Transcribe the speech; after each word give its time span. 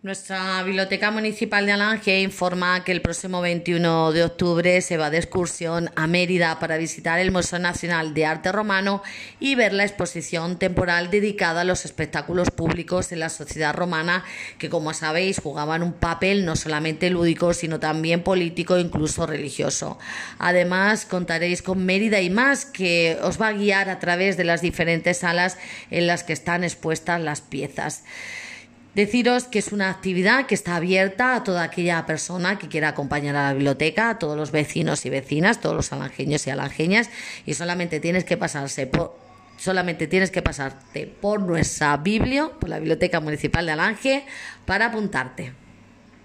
Nuestra 0.00 0.62
Biblioteca 0.62 1.10
Municipal 1.10 1.66
de 1.66 1.72
Alange 1.72 2.20
informa 2.20 2.84
que 2.84 2.92
el 2.92 3.02
próximo 3.02 3.40
21 3.40 4.12
de 4.12 4.22
octubre 4.22 4.80
se 4.80 4.96
va 4.96 5.10
de 5.10 5.16
excursión 5.18 5.90
a 5.96 6.06
Mérida 6.06 6.60
para 6.60 6.76
visitar 6.76 7.18
el 7.18 7.32
Museo 7.32 7.58
Nacional 7.58 8.14
de 8.14 8.24
Arte 8.24 8.52
Romano 8.52 9.02
y 9.40 9.56
ver 9.56 9.72
la 9.72 9.82
exposición 9.82 10.56
temporal 10.56 11.10
dedicada 11.10 11.62
a 11.62 11.64
los 11.64 11.84
espectáculos 11.84 12.52
públicos 12.52 13.10
en 13.10 13.18
la 13.18 13.28
sociedad 13.28 13.74
romana 13.74 14.22
que, 14.58 14.70
como 14.70 14.94
sabéis, 14.94 15.40
jugaban 15.40 15.82
un 15.82 15.94
papel 15.94 16.44
no 16.44 16.54
solamente 16.54 17.10
lúdico, 17.10 17.52
sino 17.52 17.80
también 17.80 18.22
político 18.22 18.76
e 18.76 18.82
incluso 18.82 19.26
religioso. 19.26 19.98
Además, 20.38 21.06
contaréis 21.06 21.60
con 21.60 21.84
Mérida 21.84 22.20
y 22.20 22.30
más, 22.30 22.66
que 22.66 23.18
os 23.20 23.42
va 23.42 23.48
a 23.48 23.52
guiar 23.52 23.90
a 23.90 23.98
través 23.98 24.36
de 24.36 24.44
las 24.44 24.60
diferentes 24.60 25.18
salas 25.18 25.58
en 25.90 26.06
las 26.06 26.22
que 26.22 26.34
están 26.34 26.62
expuestas 26.62 27.20
las 27.20 27.40
piezas. 27.40 28.04
Deciros 28.98 29.44
que 29.44 29.60
es 29.60 29.70
una 29.70 29.90
actividad 29.90 30.46
que 30.46 30.56
está 30.56 30.74
abierta 30.74 31.36
a 31.36 31.44
toda 31.44 31.62
aquella 31.62 32.04
persona 32.04 32.58
que 32.58 32.66
quiera 32.66 32.88
acompañar 32.88 33.36
a 33.36 33.44
la 33.44 33.52
biblioteca, 33.52 34.10
a 34.10 34.18
todos 34.18 34.36
los 34.36 34.50
vecinos 34.50 35.06
y 35.06 35.08
vecinas, 35.08 35.60
todos 35.60 35.76
los 35.76 35.92
alangeños 35.92 36.44
y 36.48 36.50
alangeñas, 36.50 37.08
y 37.46 37.54
solamente 37.54 38.00
tienes 38.00 38.24
que 38.24 38.36
pasarse 38.36 38.88
por 38.88 39.16
solamente 39.56 40.08
tienes 40.08 40.32
que 40.32 40.42
pasarte 40.42 41.06
por 41.06 41.40
nuestra 41.40 41.96
biblio, 41.98 42.58
por 42.58 42.70
la 42.70 42.80
Biblioteca 42.80 43.20
Municipal 43.20 43.66
de 43.66 43.70
Alange, 43.70 44.24
para 44.66 44.86
apuntarte. 44.86 45.52